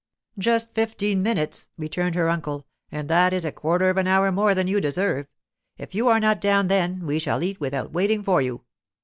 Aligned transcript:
'Just 0.39 0.73
fifteen 0.73 1.21
minutes,' 1.21 1.69
returned 1.77 2.15
her 2.15 2.27
uncle; 2.27 2.65
'and 2.91 3.07
that 3.07 3.33
is 3.33 3.45
a 3.45 3.51
quarter 3.51 3.87
of 3.91 3.97
an 3.97 4.07
hour 4.07 4.31
more 4.31 4.55
than 4.55 4.65
you 4.65 4.81
deserve. 4.81 5.27
If 5.77 5.93
you 5.93 6.07
are 6.07 6.19
not 6.19 6.41
down 6.41 6.69
then, 6.69 7.05
we 7.05 7.19
shall 7.19 7.43
eat 7.43 7.59
without 7.59 7.93
waiting 7.93 8.23
for 8.23 8.41
you. 8.41 8.63